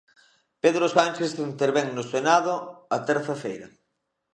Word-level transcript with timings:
Pedro 0.63 0.85
Sánchez 0.95 1.31
intervén 1.49 1.87
no 1.95 2.03
Senado 2.13 2.53
a 2.95 2.97
terza 3.09 3.35
feira. 3.43 3.67